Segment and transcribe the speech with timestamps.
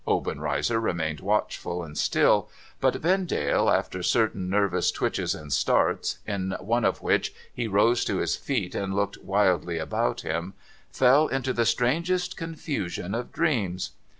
[0.07, 6.83] Obenreizer remained watchful and still; but Vendale, after certain nervous twitches and starts, in one
[6.83, 10.55] of which he rose to his feet and looked wildly about him,
[10.91, 13.91] fell into the strangest confusion of dreams.